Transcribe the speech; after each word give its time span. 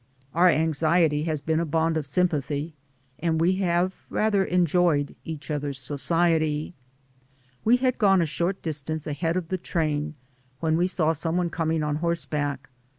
Our 0.33 0.47
anxiety 0.49 1.25
has 1.25 1.43
been 1.43 1.59
a 1.59 1.63
bond 1.63 1.95
of 1.95 2.07
sympathy, 2.07 2.73
and 3.19 3.39
we 3.39 3.57
have 3.57 4.01
rather 4.09 4.43
enjoyed 4.43 5.15
each 5.23 5.51
other's 5.51 5.77
society. 5.79 6.73
We 7.63 7.77
had 7.77 7.99
gone 7.99 8.19
a 8.19 8.25
short 8.25 8.63
distance 8.63 9.05
ahead 9.05 9.37
of 9.37 9.49
the 9.49 9.59
train 9.59 10.15
when 10.59 10.75
we 10.75 10.87
saw 10.87 11.13
someone 11.13 11.51
coming 11.51 11.81
horseback. 11.83 12.71